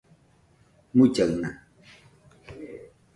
mullaɨna 0.95 1.49